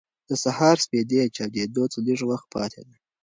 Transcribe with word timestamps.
د 0.29 0.31
سهار 0.43 0.77
سپېدې 0.85 1.21
چاودېدو 1.35 1.83
ته 1.91 1.97
لږ 2.05 2.19
وخت 2.31 2.47
پاتې 2.55 2.81
دی. 2.87 2.97